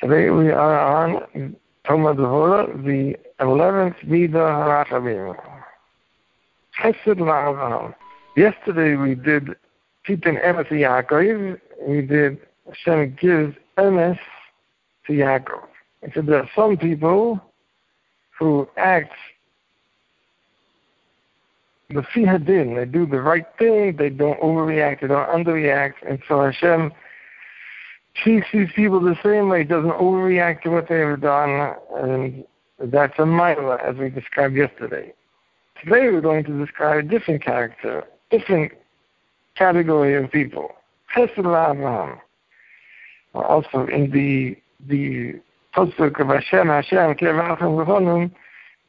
[0.00, 5.36] Today we are on Tomer Devorah, the 11th Midah Harachamim.
[6.80, 7.92] Chesed La'avam.
[8.36, 9.56] Yesterday we did
[10.06, 11.58] Titan Emes Yaakov.
[11.84, 12.38] We did
[12.68, 14.20] Hashem gives Emes
[15.08, 15.66] to Yaakov.
[16.02, 17.40] And so there are some people
[18.38, 19.12] who act
[21.90, 26.44] the Fihadin, they do the right thing, they don't overreact, they don't underreact, and so
[26.44, 26.92] Hashem
[28.22, 32.44] treats these people the same way, doesn't overreact to what they have done, and
[32.78, 35.12] that's a Maila, as we described yesterday.
[35.82, 38.72] Today we're going to describe a different character, different
[39.56, 40.72] category of people.
[41.14, 42.20] Chesed Abraham.
[43.34, 44.56] Also in the
[44.88, 45.40] the
[45.74, 47.16] Posuk of Hashem, Hashem,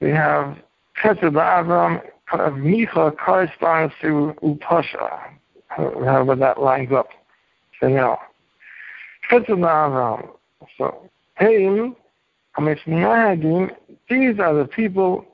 [0.01, 0.57] we have
[1.03, 2.01] Chesed Abraham,
[2.31, 5.29] Micha corresponds to Upasha,
[5.67, 7.09] however that lines up.
[7.79, 8.19] So now,
[9.31, 10.29] Abraham.
[10.77, 11.95] So, Haim,
[12.57, 13.71] Amisnahagim,
[14.09, 15.25] these are the people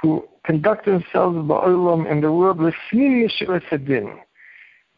[0.00, 4.18] who conduct themselves ba'olam in the world Yeshua Sedin.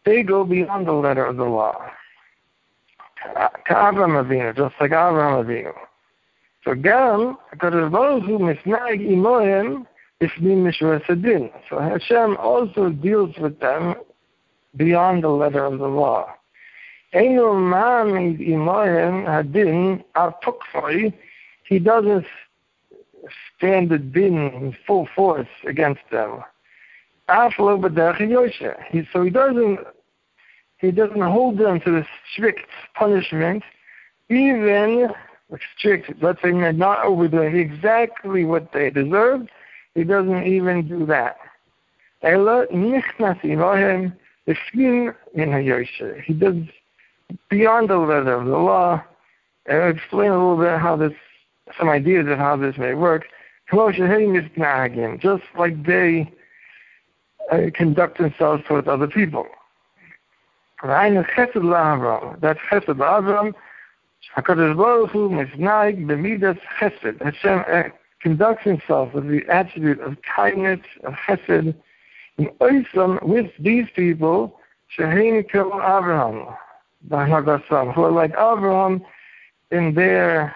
[0.04, 1.74] They go beyond the letter of the law.
[3.66, 5.72] Ka'avram Avinu, just like Avram Avinu.
[6.64, 9.86] So Gam, HaKadosh Baruch Hu misnag imohem
[10.22, 11.50] Yeshua Sedin.
[11.68, 13.94] So Hashem also deals with them
[14.76, 16.26] beyond the letter of the law.
[17.14, 20.38] Einu ma'amid imohem hadin al
[21.68, 22.26] He doesn't
[23.56, 26.42] stand the din in full force against them.
[27.28, 27.78] So
[29.22, 29.78] he doesn't
[30.78, 33.62] he doesn't hold them to the strict punishment,
[34.28, 35.08] even
[35.78, 39.46] strict, let's say they're not overdoing exactly what they deserve,
[39.94, 41.36] he doesn't even do that.
[42.20, 42.32] He
[46.34, 46.56] does
[47.50, 49.02] beyond the letter of the law.
[49.66, 51.12] And I'll explain a little bit how this,
[51.78, 53.24] some ideas of how this may work.
[53.72, 53.98] Just
[55.58, 56.32] like they
[57.50, 59.46] uh, conduct themselves towards other people.
[60.82, 63.54] That's chesed la'avram.
[64.36, 65.28] HaKadosh Baruch Hu.
[67.20, 67.82] Hashem uh,
[68.20, 71.74] conducts himself with the attribute of kindness, of chesed,
[72.38, 74.58] oisam with these people,
[74.98, 75.46] shehein
[77.06, 79.04] Abraham, who are like Abraham
[79.70, 80.54] in their,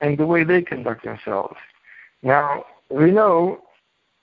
[0.00, 1.56] in the way they conduct themselves.
[2.22, 3.60] Now, we know,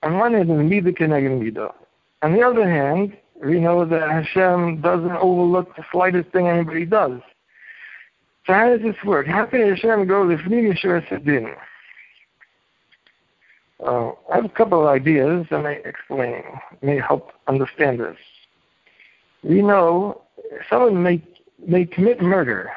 [0.03, 1.73] on one hand, Mida Keneged Mida.
[2.21, 7.19] On the other hand, we know that Hashem doesn't overlook the slightest thing anybody does.
[8.45, 9.27] So how does this work?
[9.27, 11.55] How can Hashem go Fnim Yeshua Sedin?
[13.83, 16.43] Uh, I have a couple of ideas that may explain,
[16.81, 18.15] may help understand this.
[19.43, 20.21] We know
[20.69, 21.21] someone may
[21.65, 22.71] may commit murder.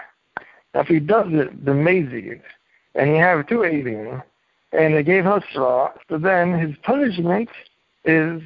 [0.75, 2.41] Now, if he does it, the mazid,
[2.95, 4.23] and he have two alien,
[4.73, 7.49] and they gave Husra, so then his punishment
[8.05, 8.43] is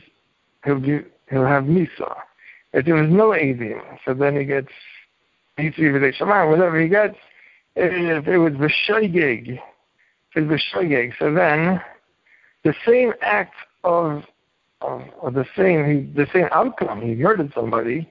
[0.65, 1.01] he'll be
[1.31, 2.15] he'll have Misa.
[2.73, 4.69] If there was no Avim, so then he gets
[5.59, 7.17] Mitzvah Shaman, whatever he gets,
[7.77, 11.81] if it was B'shoigeg, if it was B'shoigeg, so then
[12.65, 13.55] the same act
[13.85, 14.25] of,
[14.81, 18.09] of, of the same the same outcome, he murdered somebody,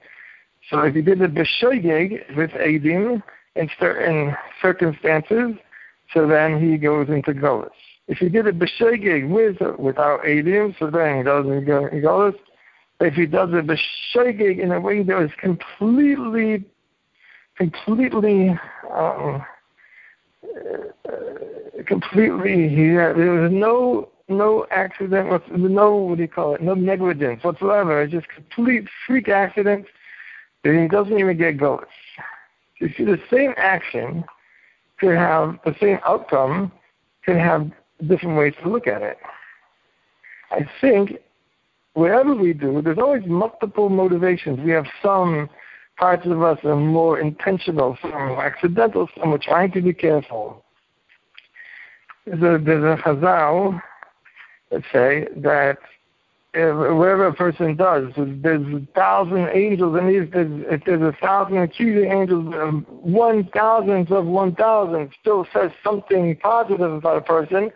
[0.70, 3.22] so if he did the B'shoigeg with Avim
[3.56, 5.56] in certain circumstances,
[6.12, 7.70] so then he goes into Golis.
[8.08, 12.34] If he did it b'shegeg with without adim, so then he doesn't go he goes.
[13.00, 16.64] If he does it b'shegeg in a way that is completely,
[17.56, 18.50] completely,
[18.94, 19.44] um,
[20.44, 26.62] uh, completely, he had, there was no no accident, no what do you call it,
[26.62, 28.02] no negligence whatsoever.
[28.02, 29.86] It's just complete freak accident.
[30.64, 31.84] He doesn't even get goes.
[32.78, 34.24] You see, the same action
[34.98, 36.72] could have the same outcome,
[37.24, 37.70] could have
[38.06, 39.18] different ways to look at it.
[40.50, 41.18] I think
[41.94, 44.60] wherever we do, there's always multiple motivations.
[44.60, 45.48] We have some
[45.96, 50.64] parts of us are more intentional, some are accidental, some are trying to be careful.
[52.26, 53.80] There's a, there's a chazal,
[54.70, 55.78] let's say, that
[56.54, 61.56] whatever a person does, there's a thousand angels, and if there's, if there's a thousand
[61.58, 67.70] accusing angels, um, one thousandth of one thousand still says something positive about a person,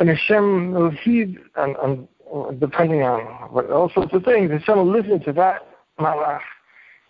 [0.00, 3.20] and Hashem will heed, and, and depending on
[3.52, 5.66] what, all sorts of things, Hashem will listen to that
[5.98, 6.40] malach,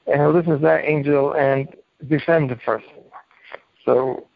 [0.06, 1.74] and he'll listen to that angel and
[2.06, 2.88] defend the person.
[3.84, 4.27] So,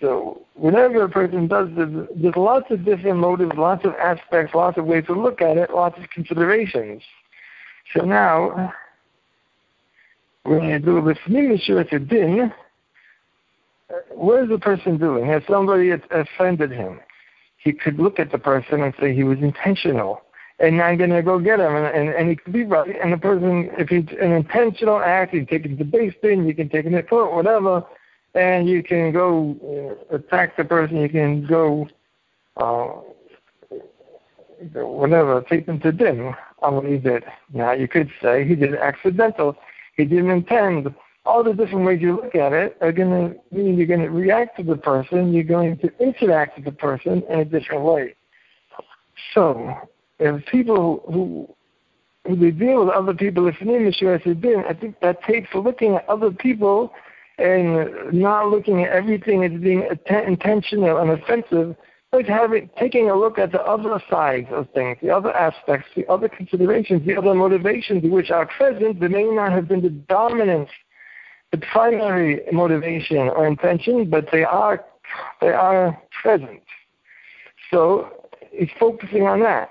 [0.00, 4.78] so whenever a person does this, there's lots of different motives, lots of aspects, lots
[4.78, 7.02] of ways to look at it, lots of considerations.
[7.94, 8.72] So now,
[10.44, 12.52] when you do the Fnim Din,
[13.90, 15.26] uh, what is the person doing?
[15.26, 17.00] Has somebody offended him?
[17.58, 20.22] He could look at the person and say he was intentional,
[20.60, 22.96] and I'm going to go get him, and, and, and he could be right.
[23.02, 26.46] And the person, if it's an intentional act, you can take it to beis din,
[26.46, 27.84] you can take it to court, whatever,
[28.34, 30.96] and you can go uh, attack the person.
[30.98, 31.88] You can go,
[32.56, 33.00] uh,
[34.74, 37.24] whatever, take them to din on what he did.
[37.52, 39.56] Now you could say he did it accidental.
[39.96, 40.94] He didn't intend
[41.26, 44.10] all the different ways you look at it are going to mean you're going to
[44.10, 48.14] react to the person, you're going to interact with the person in a different way.
[49.34, 49.74] So,
[50.18, 51.48] if people who
[52.26, 56.08] who they deal with other people, if name is I think that takes looking at
[56.08, 56.92] other people
[57.40, 59.88] and not looking at everything as being
[60.26, 61.76] intentional and offensive,
[62.12, 66.06] but having taking a look at the other sides of things, the other aspects, the
[66.08, 70.68] other considerations, the other motivations which are present, they may not have been the dominant
[71.50, 74.84] the primary motivation or intention, but they are
[75.40, 76.62] they are present.
[77.70, 78.08] So
[78.52, 79.70] he's focusing on that.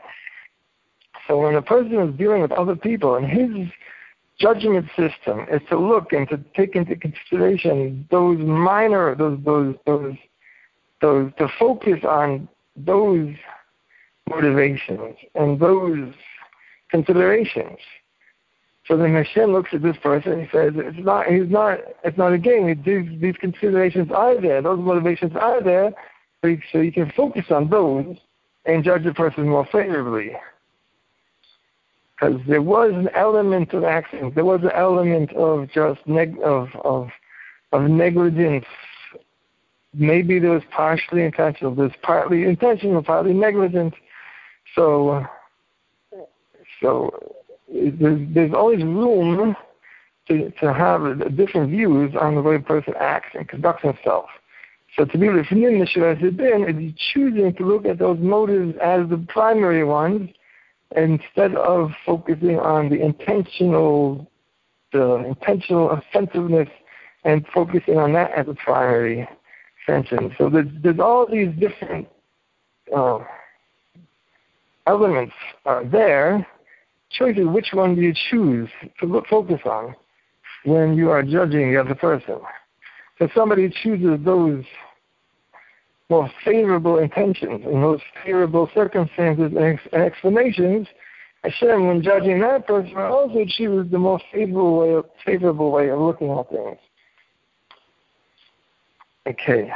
[1.28, 3.68] So when a person is dealing with other people and his
[4.40, 10.16] judgment system is to look and to take into consideration those minor those those those
[11.02, 13.34] those to focus on those
[14.30, 16.14] motivations and those
[16.90, 17.78] considerations.
[18.88, 22.18] So then Hashem looks at this person and he says, it's not, he's not, it's
[22.18, 22.82] not a game.
[22.84, 24.62] These, these considerations are there.
[24.62, 25.92] Those motivations are there.
[26.42, 28.16] So you, so you can focus on those
[28.66, 30.32] and judge the person more favorably.
[32.20, 34.36] Because there was an element of accident.
[34.36, 37.10] There was an element of just neg- of, of,
[37.72, 38.66] of negligence.
[39.94, 41.74] Maybe there was partially intentional.
[41.74, 43.94] There's partly intentional, partly negligent.
[44.76, 45.26] So,
[46.82, 47.12] so
[47.70, 49.56] there's, there's always room
[50.28, 54.26] to, to have different views on the way a person acts and conducts himself.
[54.98, 59.24] So to be the Shira Zidin is choosing to look at those motives as the
[59.30, 60.30] primary ones
[60.96, 64.30] instead of focusing on the intentional
[64.92, 66.68] the intentional offensiveness
[67.24, 69.28] and focusing on that as a primary
[69.88, 70.34] intention.
[70.38, 72.08] So there's, there's all these different
[72.96, 73.20] uh,
[74.88, 75.34] elements
[75.66, 76.48] are there
[77.12, 78.70] Choices, which one do you choose
[79.00, 79.96] to look, focus on
[80.64, 82.40] when you are judging the other person.
[83.18, 84.64] So somebody chooses those
[86.10, 90.88] more favorable intentions and those favorable circumstances and, explanations,
[91.44, 96.00] Hashem, when judging that person, also chooses the most favorable way of, favorable way of
[96.00, 96.78] looking at things.
[99.28, 99.72] Okay.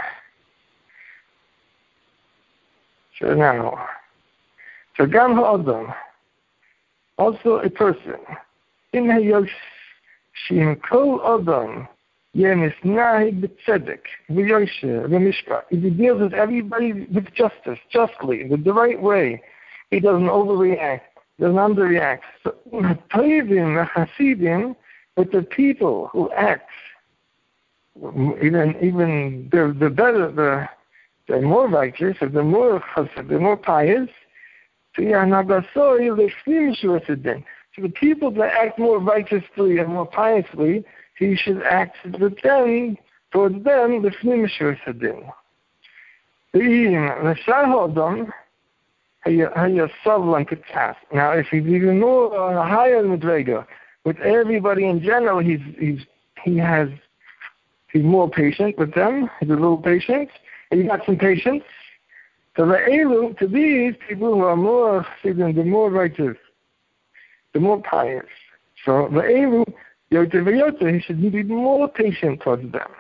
[3.19, 3.88] So now,
[4.97, 5.94] so Gam Ha'adam,
[7.18, 8.15] also a person.
[8.91, 9.47] In Hayosh
[10.50, 11.88] Shim Kol Adam
[12.35, 15.63] Yemisnahig B'Tzedek V'Yosher V'Mishpat.
[15.69, 19.41] If he deals with everybody with justice, justly, with the right way,
[19.91, 21.01] he doesn't overreact,
[21.39, 22.21] doesn't underreact.
[22.44, 22.56] So,
[23.13, 24.75] Toivim Hasidim,
[25.15, 26.69] with the people who act,
[27.95, 30.68] even even the the better the
[31.27, 34.09] they're more righteous, they're more chassid, they're more pious,
[34.95, 35.03] so
[37.81, 40.86] the people that act more righteously and more piously,
[41.18, 42.98] he should act them,
[43.31, 45.24] towards them, the Fnimishur Sadin.
[51.13, 53.65] Now, if he's even more on a higher Madrega,
[54.03, 56.00] with everybody in general, he's, he's,
[56.43, 56.89] he has,
[57.91, 60.29] he's more patient with them, he's a little patient,
[60.72, 61.63] and he got some patience,
[62.55, 66.38] so the Elu, to these people who are more, the more righteous,
[67.53, 68.25] the more pious.
[68.86, 69.74] So the Elu,
[70.13, 72.91] Yote V'Yote, he should be more patient towards them.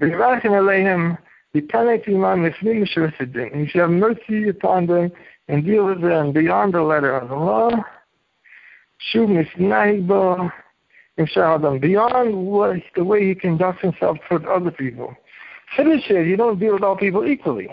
[0.00, 1.16] V'Yirachin Aleihim,
[1.54, 3.54] V'Tanei Timan Lefnim Mishrasidin.
[3.60, 5.12] He should have mercy upon them
[5.46, 7.70] and deal with them beyond the letter of the law.
[9.12, 10.50] Shuv Misnahig Bo,
[11.78, 15.14] beyond what, the way he conducts himself towards other people.
[15.76, 17.68] Finish it, you don't deal with all people equally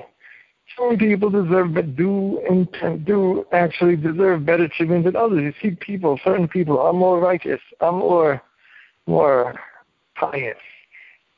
[0.78, 5.42] some people deserve, but do and do actually deserve better treatment than others.
[5.42, 8.42] You see, people, certain people are more righteous, are more,
[9.08, 9.60] more
[10.16, 10.58] pious,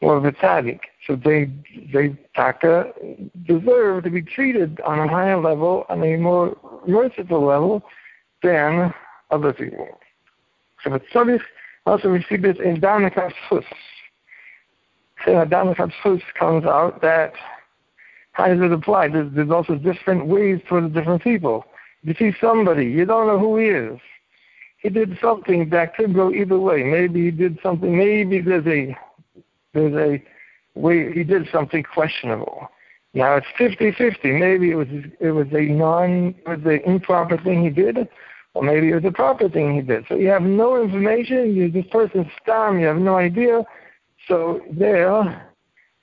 [0.02, 0.82] more vitatic.
[1.08, 1.50] So they,
[1.92, 2.94] they taka
[3.46, 7.84] deserve to be treated on a higher level, on a more merciful level
[8.42, 8.94] than
[9.32, 9.88] other people.
[10.84, 11.42] So tzarich
[11.86, 13.64] also received this in Danakas Fus.
[15.26, 15.92] So Danakas
[16.38, 17.34] comes out that
[18.34, 19.08] how does it apply?
[19.08, 21.66] There's, there's also different ways for the different people.
[22.02, 24.00] You see somebody, you don't know who he is.
[24.78, 26.84] He did something that could go either way.
[26.84, 27.98] Maybe he did something.
[27.98, 28.98] Maybe there's a
[29.74, 30.24] there's a
[30.76, 32.68] we, he did something questionable.
[33.14, 34.40] Now it's 50-50.
[34.40, 34.88] Maybe it was
[35.22, 38.10] it was a non it was an improper thing he did,
[38.54, 40.04] or maybe it was a proper thing he did.
[40.10, 41.56] So you have no information.
[41.56, 42.80] You this person's stam.
[42.80, 43.64] You have no idea.
[44.28, 45.50] So there,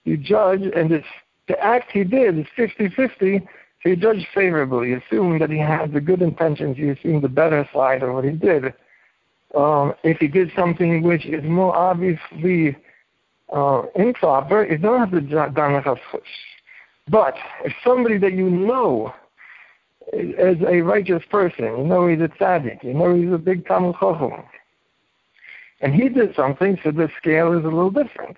[0.04, 1.06] you judge, and it's
[1.50, 3.46] the act he did is 50-50.
[3.82, 4.90] So you judge favorably.
[4.90, 6.78] You assume that he had the good intentions.
[6.78, 8.72] You assume the better side of what he did.
[9.56, 12.76] Um, if he did something which is more obviously
[13.52, 15.82] uh, improper, you don't have to done
[17.08, 19.12] But if somebody that you know
[20.12, 23.98] as a righteous person, you know he's a tzaddik, you know he's a big Talmid
[23.98, 24.44] Chacham,
[25.80, 28.36] and he did something, so the scale is a little different.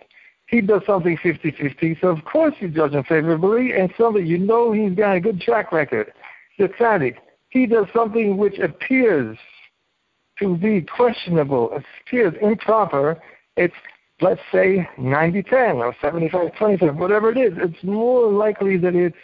[0.52, 4.70] He does something 50-50, so of course you judge him favorably, and somebody you know
[4.70, 6.12] he's got a good track record,
[6.58, 7.16] the tzaddik.
[7.48, 9.38] He does something which appears
[10.40, 13.18] to be questionable, appears improper,
[13.56, 13.72] it's
[14.20, 19.16] let's say 90-10 or 75-25, whatever it is, it's more likely that it's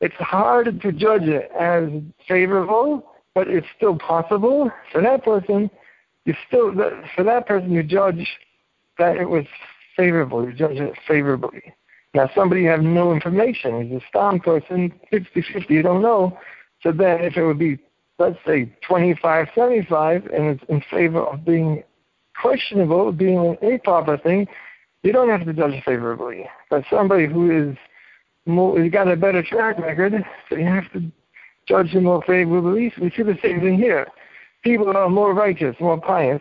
[0.00, 1.88] it's hard to judge it as
[2.26, 4.70] favorable, but it's still possible.
[4.90, 5.70] For that person,
[6.24, 6.74] you still
[7.14, 8.26] for that person you judge
[8.98, 9.46] that it was
[9.96, 10.44] favorable.
[10.44, 11.74] You judge it favorably.
[12.14, 13.90] Now somebody you have no information.
[13.90, 16.38] He's a stam person, 50-50, you don't know.
[16.82, 17.78] So then if it would be,
[18.18, 21.82] let's say, 25-75, and it's in favor of being
[22.40, 24.46] questionable, being an improper thing,
[25.02, 26.48] you don't have to judge it favorably.
[26.70, 27.76] But somebody who is
[28.46, 31.10] more, he's got a better track record, so you have to
[31.68, 32.92] judge him more favorably.
[33.00, 34.06] We see the same thing here.
[34.62, 36.40] People are more righteous, more pious,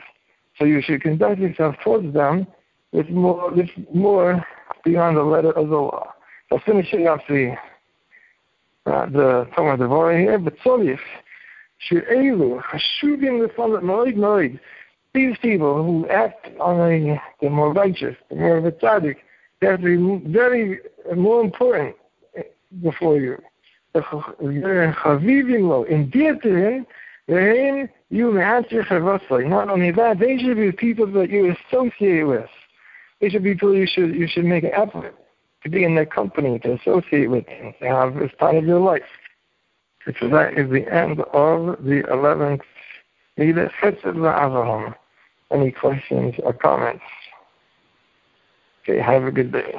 [0.57, 2.47] so you should conduct yourself towards them
[2.91, 4.45] with more, with more
[4.83, 6.13] beyond the letter of the law.
[6.49, 7.55] So finishing up the
[8.85, 10.99] uh, the Tomer Devorah here, but Tzorich,
[11.79, 14.59] She'elu, Hashuvim L'Falot Moed Moed,
[15.15, 19.15] these people who act on a, the more righteous, the more of a tzaddik,
[19.59, 20.79] they have to be very
[21.15, 21.95] more important
[22.83, 23.41] before you.
[23.95, 24.01] In
[26.11, 26.85] dear to him,
[28.09, 32.49] you Not only that, they should be people that you associate with.
[33.29, 35.15] People you should you should make an effort
[35.63, 38.79] to be in their company, to associate with them, to have as part of your
[38.79, 39.01] life.
[40.19, 42.61] So that is the end of the eleventh
[43.39, 44.93] Midah Chesed Avraham.
[45.51, 47.03] Any questions or comments?
[48.83, 49.73] Okay, have a good day.